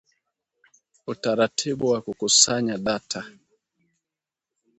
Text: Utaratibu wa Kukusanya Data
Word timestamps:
Utaratibu 1.07 1.87
wa 1.89 2.01
Kukusanya 2.01 2.77
Data 2.77 3.23